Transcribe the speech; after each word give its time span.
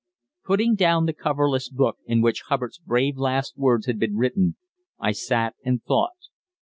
Putting 0.45 0.73
down 0.73 1.05
the 1.05 1.13
coverless 1.13 1.69
book 1.69 1.99
in 2.07 2.23
which 2.23 2.41
Hubbard's 2.47 2.79
brave 2.79 3.17
last 3.17 3.55
words 3.55 3.85
had 3.85 3.99
been 3.99 4.15
written, 4.17 4.55
I 4.99 5.11
sat 5.11 5.53
and 5.63 5.83
thought. 5.83 6.17